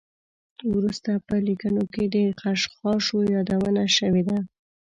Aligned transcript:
وروسته 0.75 1.11
په 1.27 1.35
لیکنو 1.47 1.83
کې 1.93 2.03
د 2.13 2.15
خشخاشو 2.39 3.17
یادونه 3.35 3.83
شوې 3.97 4.23
ده. 4.29 4.37